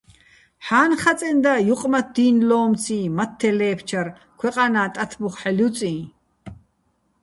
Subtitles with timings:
[0.65, 4.07] ჰ̦ა́ნნ ხაწენდა ჲუყმათთდი́ნლო́მციჼ მათთე ლე́ფჩარ,
[4.39, 5.95] ქვეყანა́ ტათბუხ ჰ̦ალო̆ ჲუწიჼ!